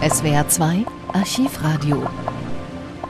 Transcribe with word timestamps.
SWR 0.00 0.46
2 0.46 0.86
Archivradio. 1.12 2.06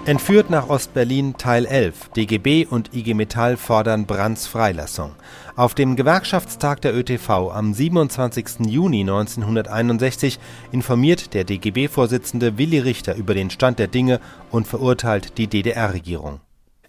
Entführt 0.07 0.49
nach 0.49 0.71
Ostberlin 0.71 1.35
Teil 1.37 1.67
11. 1.67 2.13
DGB 2.17 2.65
und 2.65 2.95
IG 2.95 3.13
Metall 3.13 3.59
fordern 3.59 4.07
Brandts 4.07 4.47
Freilassung. 4.47 5.11
Auf 5.55 5.75
dem 5.75 5.97
Gewerkschaftstag 5.97 6.81
der 6.81 6.97
ÖTV 6.97 7.53
am 7.53 7.75
27. 7.75 8.67
Juni 8.67 9.03
1961 9.03 10.39
informiert 10.73 11.35
der 11.35 11.45
DGB-Vorsitzende 11.45 12.57
Willi 12.57 12.79
Richter 12.79 13.17
über 13.17 13.35
den 13.35 13.51
Stand 13.51 13.79
der 13.79 13.89
Dinge 13.89 14.19
und 14.51 14.67
verurteilt 14.67 15.37
die 15.37 15.47
DDR-Regierung. 15.47 16.41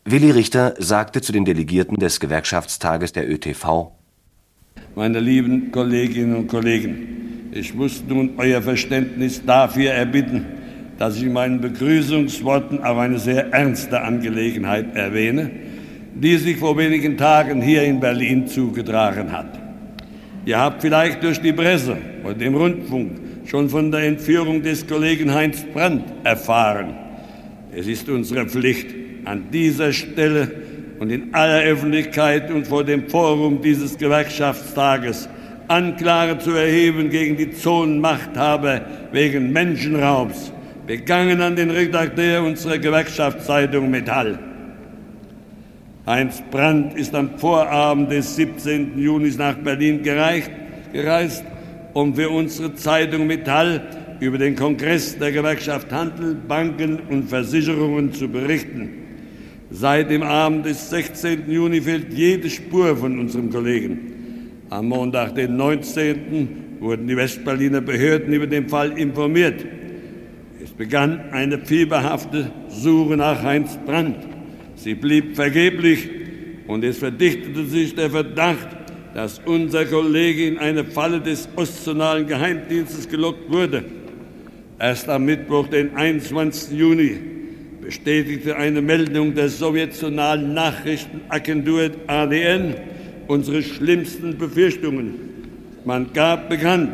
Willi 0.06 0.32
Richter 0.32 0.76
sagte 0.78 1.20
zu 1.22 1.34
den 1.34 1.44
Delegierten 1.44 1.98
des 1.98 2.22
Gewerkschaftstages 2.22 3.12
der 3.12 3.30
ÖTV 3.30 3.92
Meine 4.96 5.20
lieben 5.20 5.74
Kolleginnen 5.74 6.38
und 6.38 6.48
Kollegen, 6.48 7.39
ich 7.52 7.74
muss 7.74 8.04
nun 8.08 8.32
euer 8.38 8.62
Verständnis 8.62 9.44
dafür 9.46 9.92
erbitten, 9.92 10.46
dass 10.98 11.18
ich 11.18 11.24
in 11.24 11.34
meinen 11.34 11.62
Begrüßungsworten 11.62 12.84
auf 12.84 12.98
eine 12.98 13.20
sehr 13.20 13.52
ernste 13.52 14.02
Angelegenheit 14.02 14.96
erwähne, 14.96 15.50
die 16.14 16.38
sich 16.38 16.58
vor 16.58 16.78
wenigen 16.78 17.18
Tagen 17.18 17.62
hier 17.62 17.84
in 17.84 18.00
Berlin 18.00 18.48
zugetragen 18.48 19.32
hat. 19.32 19.58
Ihr 20.46 20.60
habt 20.60 20.82
vielleicht 20.82 21.24
durch 21.24 21.40
die 21.40 21.54
Presse 21.54 21.98
und 22.24 22.42
im 22.42 22.56
Rundfunk 22.56 23.12
schon 23.46 23.70
von 23.70 23.92
der 23.92 24.02
Entführung 24.02 24.62
des 24.62 24.86
Kollegen 24.86 25.34
Heinz 25.34 25.66
Brandt 25.74 26.04
erfahren. 26.24 26.94
Es 27.76 27.88
ist 27.88 28.10
unsere 28.10 28.46
Pflicht, 28.46 28.88
an 29.26 29.46
dieser 29.52 29.92
Stelle 29.94 30.52
und 31.00 31.12
in 31.12 31.34
aller 31.34 31.62
Öffentlichkeit 31.64 32.52
und 32.52 32.68
vor 32.68 32.84
dem 32.84 33.08
Forum 33.08 33.62
dieses 33.62 33.98
Gewerkschaftstages 33.98 35.30
Anklage 35.70 36.40
zu 36.40 36.52
erheben 36.52 37.10
gegen 37.10 37.38
die 37.38 37.52
Zonenmachthaber 37.52 38.82
wegen 39.12 39.52
Menschenraubs, 39.52 40.52
begangen 40.88 41.42
an 41.42 41.56
den 41.56 41.70
Redakteur 41.70 42.44
unserer 42.44 42.80
Gewerkschaftszeitung 42.80 43.90
Metall. 43.90 44.40
Heinz 46.08 46.42
Brandt 46.50 46.98
ist 46.98 47.14
am 47.14 47.38
Vorabend 47.38 48.12
des 48.12 48.36
17. 48.36 48.98
Juni 48.98 49.32
nach 49.38 49.58
Berlin 49.58 50.02
gereicht, 50.02 50.50
gereist, 50.92 51.44
um 51.94 52.16
für 52.16 52.32
unsere 52.32 52.74
Zeitung 52.74 53.28
Metall 53.28 54.16
über 54.20 54.40
den 54.40 54.56
Kongress 54.56 55.20
der 55.20 55.32
Gewerkschaft 55.32 55.92
Handel, 55.92 56.34
Banken 56.34 57.00
und 57.10 57.30
Versicherungen 57.30 58.12
zu 58.12 58.28
berichten. 58.28 58.90
Seit 59.70 60.10
dem 60.10 60.24
Abend 60.24 60.66
des 60.66 60.90
16. 60.90 61.44
Juni 61.48 61.80
fehlt 61.80 62.12
jede 62.12 62.50
Spur 62.50 62.98
von 62.98 63.20
unserem 63.20 63.52
Kollegen. 63.52 64.09
Am 64.70 64.88
Montag, 64.88 65.34
den 65.34 65.58
19., 65.58 66.78
wurden 66.80 67.08
die 67.08 67.18
Westberliner 67.18 67.82
Behörden 67.82 68.32
über 68.34 68.46
den 68.46 68.70
Fall 68.70 68.98
informiert. 69.00 69.66
Es 70.64 70.70
begann 70.70 71.32
eine 71.32 71.58
fieberhafte 71.58 72.52
Suche 72.70 73.18
nach 73.18 73.42
Heinz 73.42 73.80
Brandt. 73.84 74.18
Sie 74.76 74.94
blieb 74.94 75.36
vergeblich 75.36 76.08
und 76.68 76.84
es 76.84 77.00
verdichtete 77.00 77.66
sich 77.66 77.96
der 77.96 78.12
Verdacht, 78.12 78.68
dass 79.16 79.40
unser 79.40 79.86
Kollege 79.86 80.46
in 80.46 80.60
eine 80.60 80.86
Falle 80.86 81.20
des 81.20 81.50
Ostzonalen 81.56 82.28
Geheimdienstes 82.28 83.10
gelockt 83.10 83.52
wurde. 83.52 83.84
Erst 84.78 85.10
am 85.10 85.26
Mittwoch, 85.26 85.68
den 85.68 85.96
21. 85.96 86.78
Juni, 86.78 87.18
bestätigte 87.82 88.56
eine 88.56 88.84
Meldung 88.84 89.34
der 89.34 89.50
sowjetionalen 89.50 90.54
Nachrichtenagentur 90.54 91.90
ADN 92.06 92.76
unsere 93.30 93.62
schlimmsten 93.62 94.38
Befürchtungen. 94.38 95.14
Man 95.86 96.12
gab 96.14 96.50
bekannt, 96.50 96.90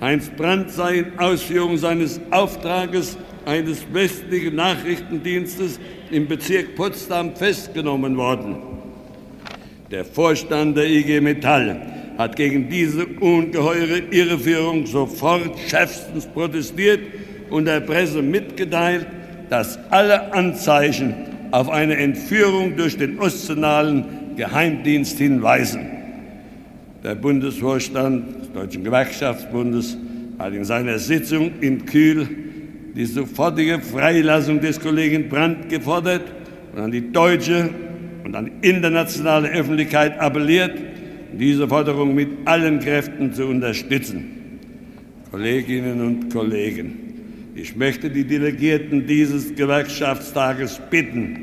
Heinz 0.00 0.30
Brandt 0.30 0.70
sei 0.70 1.00
in 1.00 1.18
Ausführung 1.18 1.76
seines 1.76 2.20
Auftrages 2.30 3.16
eines 3.44 3.84
westlichen 3.92 4.56
Nachrichtendienstes 4.56 5.78
im 6.10 6.26
Bezirk 6.26 6.74
Potsdam 6.74 7.36
festgenommen 7.36 8.16
worden. 8.16 8.56
Der 9.90 10.06
Vorstand 10.06 10.76
der 10.78 10.88
IG 10.88 11.20
Metall 11.20 11.80
hat 12.16 12.34
gegen 12.34 12.70
diese 12.70 13.04
ungeheure 13.04 13.98
Irreführung 14.10 14.86
sofort 14.86 15.58
schärfstens 15.68 16.26
protestiert 16.26 17.00
und 17.50 17.66
der 17.66 17.80
Presse 17.80 18.22
mitgeteilt, 18.22 19.06
dass 19.50 19.78
alle 19.90 20.32
Anzeichen 20.32 21.14
auf 21.50 21.68
eine 21.68 21.96
Entführung 21.98 22.74
durch 22.74 22.96
den 22.96 23.18
Ostzonalen 23.18 24.23
Geheimdienst 24.36 25.18
hinweisen. 25.18 25.86
Der 27.02 27.14
Bundesvorstand 27.14 28.40
des 28.40 28.52
Deutschen 28.52 28.84
Gewerkschaftsbundes 28.84 29.96
hat 30.38 30.54
in 30.54 30.64
seiner 30.64 30.98
Sitzung 30.98 31.52
in 31.60 31.84
Kühl 31.84 32.28
die 32.94 33.04
sofortige 33.04 33.80
Freilassung 33.80 34.60
des 34.60 34.80
Kollegen 34.80 35.28
Brandt 35.28 35.68
gefordert 35.68 36.22
und 36.72 36.80
an 36.80 36.90
die 36.90 37.12
deutsche 37.12 37.70
und 38.24 38.34
an 38.34 38.50
die 38.62 38.68
internationale 38.68 39.50
Öffentlichkeit 39.50 40.18
appelliert, 40.18 40.78
diese 41.38 41.68
Forderung 41.68 42.14
mit 42.14 42.28
allen 42.44 42.80
Kräften 42.80 43.32
zu 43.32 43.46
unterstützen. 43.46 44.24
Kolleginnen 45.30 46.00
und 46.00 46.32
Kollegen, 46.32 46.92
ich 47.54 47.76
möchte 47.76 48.08
die 48.08 48.24
Delegierten 48.24 49.06
dieses 49.06 49.54
Gewerkschaftstages 49.54 50.80
bitten, 50.90 51.36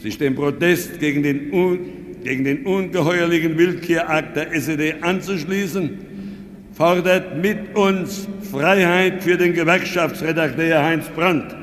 sich 0.00 0.18
dem 0.18 0.34
Protest 0.34 0.98
gegen 1.00 1.22
den, 1.22 1.52
gegen 2.24 2.44
den 2.44 2.64
ungeheuerlichen 2.64 3.58
Willkürakt 3.58 4.36
der 4.36 4.52
SED 4.52 5.02
anzuschließen, 5.02 5.98
fordert 6.72 7.36
mit 7.36 7.76
uns 7.76 8.28
Freiheit 8.50 9.22
für 9.22 9.36
den 9.36 9.54
Gewerkschaftsredakteur 9.54 10.82
Heinz 10.82 11.08
Brandt. 11.08 11.54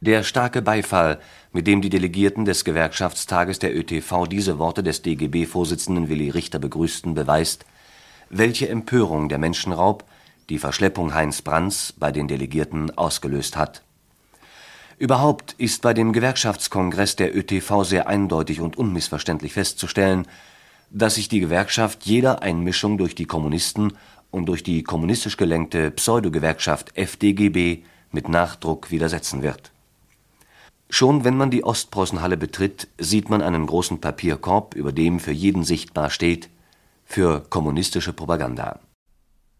Der 0.00 0.22
starke 0.22 0.62
Beifall, 0.62 1.18
mit 1.52 1.66
dem 1.66 1.82
die 1.82 1.90
Delegierten 1.90 2.44
des 2.44 2.64
Gewerkschaftstages 2.64 3.58
der 3.58 3.76
ÖTV 3.76 4.26
diese 4.28 4.58
Worte 4.58 4.82
des 4.82 5.02
DGB-Vorsitzenden 5.02 6.08
Willi 6.08 6.30
Richter 6.30 6.58
begrüßten, 6.58 7.14
beweist, 7.14 7.66
welche 8.30 8.68
Empörung 8.68 9.28
der 9.28 9.38
Menschenraub, 9.38 10.04
die 10.48 10.58
Verschleppung 10.58 11.14
Heinz 11.14 11.42
Brandts 11.42 11.92
bei 11.92 12.12
den 12.12 12.28
Delegierten 12.28 12.96
ausgelöst 12.96 13.56
hat. 13.56 13.82
Überhaupt 14.98 15.54
ist 15.58 15.82
bei 15.82 15.94
dem 15.94 16.12
Gewerkschaftskongress 16.12 17.16
der 17.16 17.36
ÖTV 17.36 17.84
sehr 17.84 18.08
eindeutig 18.08 18.60
und 18.60 18.76
unmissverständlich 18.76 19.52
festzustellen, 19.52 20.26
dass 20.90 21.16
sich 21.16 21.28
die 21.28 21.40
Gewerkschaft 21.40 22.04
jeder 22.04 22.42
Einmischung 22.42 22.98
durch 22.98 23.14
die 23.14 23.26
Kommunisten 23.26 23.92
und 24.30 24.46
durch 24.46 24.62
die 24.62 24.82
kommunistisch 24.82 25.36
gelenkte 25.36 25.90
Pseudogewerkschaft 25.90 26.96
FDGB 26.96 27.82
mit 28.10 28.28
Nachdruck 28.28 28.90
widersetzen 28.90 29.42
wird 29.42 29.70
Schon 30.90 31.24
wenn 31.24 31.36
man 31.36 31.50
die 31.50 31.64
Ostpreußenhalle 31.64 32.38
betritt, 32.38 32.88
sieht 32.96 33.28
man 33.28 33.42
einen 33.42 33.66
großen 33.66 34.00
Papierkorb, 34.00 34.74
über 34.74 34.90
dem 34.90 35.20
für 35.20 35.32
jeden 35.32 35.62
sichtbar 35.62 36.08
steht: 36.08 36.48
Für 37.04 37.40
kommunistische 37.40 38.14
Propaganda 38.14 38.80